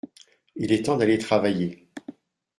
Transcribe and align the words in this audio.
Il 0.55 0.71
est 0.71 0.81
temps 0.87 0.97
d’aller 0.97 1.19
travailler. 1.19 1.91